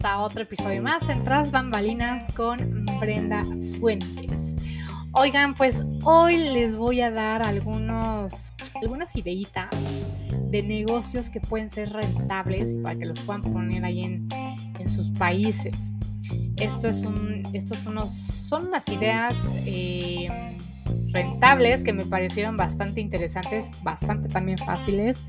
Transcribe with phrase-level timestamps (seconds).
[0.00, 3.44] a otro episodio más en Tras Bambalinas con Brenda
[3.78, 4.54] Fuentes.
[5.12, 10.06] Oigan, pues hoy les voy a dar algunos, algunas ideitas
[10.50, 15.92] de negocios que pueden ser rentables para que los puedan poner ahí en, sus países.
[16.56, 20.56] Esto es un, estos unos, son unas ideas eh,
[21.12, 25.22] rentables que me parecieron bastante interesantes, bastante también fáciles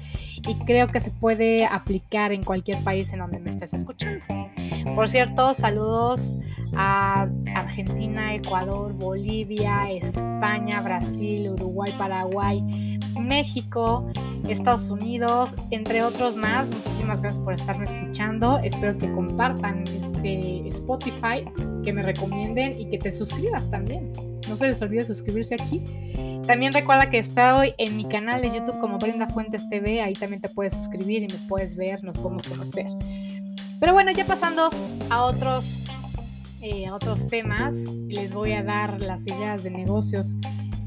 [0.48, 4.43] y creo que se puede aplicar en cualquier país en donde me estés escuchando.
[4.96, 6.36] Por cierto, saludos
[6.76, 14.06] a Argentina, Ecuador, Bolivia, España, Brasil, Uruguay, Paraguay, México,
[14.48, 16.70] Estados Unidos, entre otros más.
[16.72, 18.60] Muchísimas gracias por estarme escuchando.
[18.60, 21.46] Espero que compartan este Spotify,
[21.84, 24.12] que me recomienden y que te suscribas también.
[24.48, 25.82] No se les olvide suscribirse aquí.
[26.46, 30.02] También recuerda que estoy en mi canal de YouTube como Brenda Fuentes TV.
[30.02, 32.88] Ahí también te puedes suscribir y me puedes ver, nos podemos conocer.
[33.84, 34.70] Pero bueno, ya pasando
[35.10, 35.78] a otros,
[36.62, 37.76] eh, a otros temas,
[38.08, 40.38] les voy a dar las ideas de negocios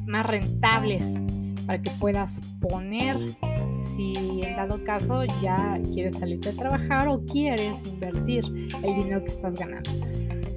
[0.06, 1.22] más rentables
[1.66, 3.18] para que puedas poner
[3.66, 8.46] si en dado caso ya quieres salir de trabajar o quieres invertir
[8.82, 9.90] el dinero que estás ganando.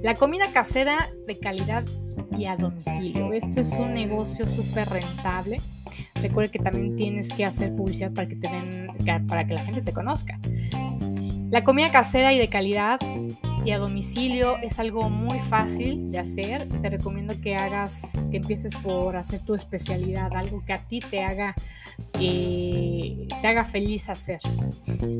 [0.02, 1.84] La comida casera de calidad
[2.38, 3.34] y a domicilio.
[3.34, 5.60] Esto es un negocio súper rentable.
[6.14, 9.82] Recuerda que también tienes que hacer publicidad para que, te den, para que la gente
[9.82, 10.38] te conozca.
[11.50, 13.00] La comida casera y de calidad
[13.64, 16.68] y a domicilio es algo muy fácil de hacer.
[16.68, 21.24] Te recomiendo que hagas, que empieces por hacer tu especialidad, algo que a ti te
[21.24, 21.56] haga,
[22.20, 24.38] eh, te haga feliz hacer.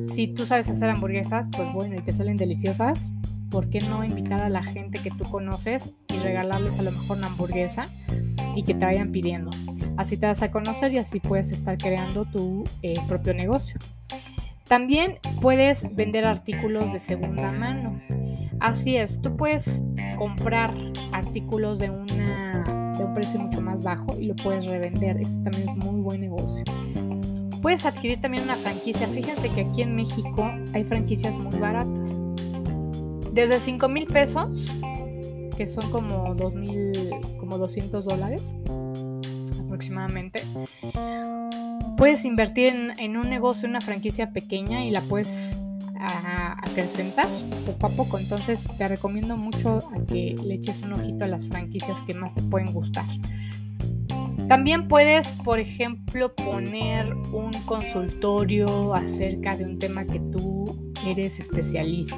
[0.07, 3.11] Si tú sabes hacer hamburguesas, pues bueno, y te salen deliciosas,
[3.51, 7.19] ¿por qué no invitar a la gente que tú conoces y regalarles a lo mejor
[7.19, 7.89] una hamburguesa
[8.55, 9.51] y que te vayan pidiendo?
[9.97, 13.81] Así te vas a conocer y así puedes estar creando tu eh, propio negocio.
[14.71, 18.01] También puedes vender artículos de segunda mano.
[18.61, 19.83] Así es, tú puedes
[20.17, 20.73] comprar
[21.11, 22.07] artículos de, un
[23.13, 25.17] precio mucho más bajo y lo puedes revender.
[25.21, 26.63] Este también es muy buen negocio.
[27.61, 29.09] Puedes adquirir también una franquicia.
[29.09, 32.21] Fíjense que aquí en México hay franquicias muy baratas.
[33.33, 34.71] Desde 5 mil pesos,
[35.57, 37.11] que son como 2 mil,
[37.41, 38.55] como 200 dólares
[39.59, 40.43] aproximadamente,
[42.01, 45.59] puedes invertir en, un negocio, una franquicia pequeña y la puedes
[45.99, 47.29] acrecentar
[47.67, 48.19] poco a poco.
[48.19, 52.35] Entonces te recomiendo mucho a que le eches un ojito a las franquicias que más
[52.35, 53.05] te pueden gustar.
[54.49, 62.17] También puedes, por ejemplo, poner un consultorio acerca de un tema que tú eres especialista.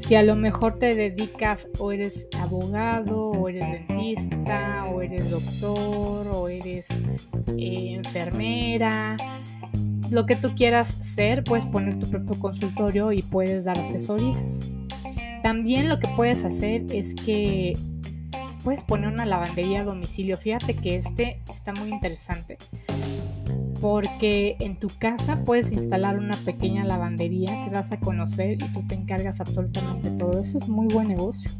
[0.00, 6.26] Si a lo mejor te dedicas o eres abogado o eres dentista o eres doctor
[6.26, 7.04] o eres
[7.58, 9.18] eh, enfermera,
[10.10, 14.60] lo que tú quieras ser, puedes poner tu propio consultorio y puedes dar asesorías.
[15.42, 17.74] También lo que puedes hacer es que
[18.64, 20.38] puedes poner una lavandería a domicilio.
[20.38, 22.56] Fíjate que este está muy interesante
[23.80, 28.86] porque en tu casa puedes instalar una pequeña lavandería que vas a conocer y tú
[28.86, 30.40] te encargas absolutamente todo.
[30.40, 31.50] Eso es muy buen negocio.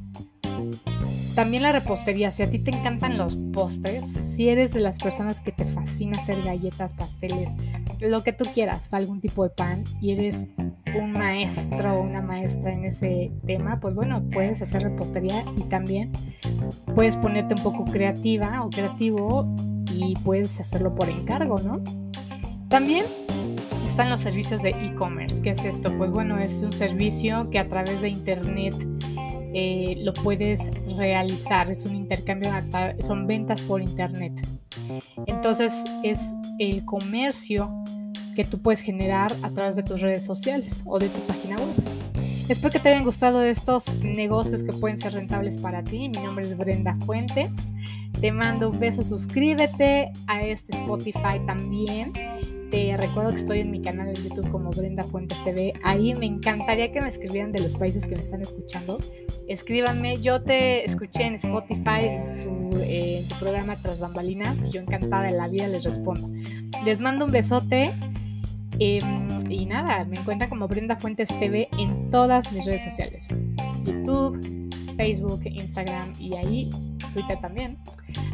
[1.34, 5.40] También la repostería, si a ti te encantan los postres, si eres de las personas
[5.40, 7.48] que te fascina hacer galletas, pasteles,
[8.00, 10.46] lo que tú quieras, algún tipo de pan y eres
[10.98, 16.12] un maestro o una maestra en ese tema, pues bueno, puedes hacer repostería y también
[16.94, 19.54] puedes ponerte un poco creativa o creativo
[19.94, 21.80] y puedes hacerlo por encargo, ¿no?
[22.70, 23.04] También
[23.84, 25.42] están los servicios de e-commerce.
[25.42, 25.92] ¿Qué es esto?
[25.98, 28.76] Pues bueno, es un servicio que a través de internet
[29.52, 31.68] eh, lo puedes realizar.
[31.68, 32.52] Es un intercambio,
[33.00, 34.46] son ventas por internet.
[35.26, 37.74] Entonces es el comercio
[38.36, 41.74] que tú puedes generar a través de tus redes sociales o de tu página web.
[42.48, 46.08] Espero que te hayan gustado estos negocios que pueden ser rentables para ti.
[46.08, 47.72] Mi nombre es Brenda Fuentes.
[48.20, 52.12] Te mando un beso, suscríbete a este Spotify también
[52.70, 55.74] te recuerdo que estoy en mi canal de YouTube como Brenda Fuentes TV.
[55.82, 58.98] Ahí me encantaría que me escribieran de los países que me están escuchando.
[59.48, 60.18] Escríbanme.
[60.18, 62.40] Yo te escuché en Spotify, en
[62.70, 64.70] tu, eh, programa Tras Bambalinas.
[64.70, 66.30] Yo encantada de la vida les respondo.
[66.84, 67.92] Les mando un besote.
[68.78, 73.28] Em, y nada, me encuentran como Brenda Fuentes TV en todas mis redes sociales.
[73.84, 74.40] YouTube,
[74.96, 76.70] Facebook, Instagram y ahí
[77.12, 77.78] Twitter también.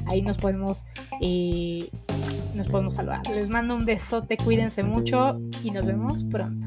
[0.07, 0.85] Ahí nos podemos
[1.21, 1.89] eh,
[2.55, 3.27] nos podemos saludar.
[3.29, 6.67] Les mando un besote, cuídense mucho y nos vemos pronto.